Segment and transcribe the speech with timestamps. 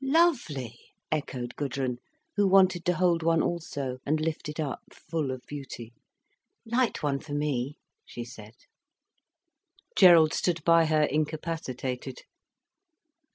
[0.03, 0.79] "Lovely,"
[1.11, 1.99] echoed Gudrun,
[2.35, 5.93] who wanted to hold one also, and lift it up full of beauty.
[6.65, 8.55] "Light one for me," she said.
[9.95, 12.21] Gerald stood by her, incapacitated.